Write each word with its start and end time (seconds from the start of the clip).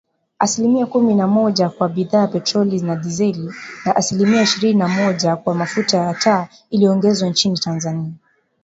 Asilimia 0.39 0.85
kumi 0.85 1.13
na 1.15 1.27
moja 1.27 1.69
kwa 1.69 1.89
bidhaa 1.89 2.19
ya 2.21 2.27
petroli 2.27 2.79
na 2.81 2.95
dizeli, 2.95 3.53
na 3.85 3.95
asilimia 3.95 4.41
ishirini 4.41 4.79
na 4.79 4.87
moja 4.87 5.35
kwa 5.35 5.55
mafuta 5.55 5.97
ya 5.97 6.13
taa 6.13 6.47
iliongezwa 6.69 7.27
Inchi 7.27 7.53
Tanzania 7.53 8.11